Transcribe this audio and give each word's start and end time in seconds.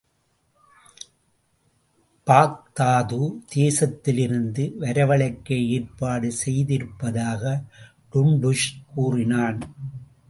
பாக்தாது 2.27 3.19
தேசத்திலிருந்து 3.55 4.63
வரவழைக்க 4.79 5.67
ஏற்பாடு 5.67 6.31
செய்திருப்பதாக 6.45 7.43
டுன்டுஷ் 8.13 8.69
கூறினான். 8.95 9.59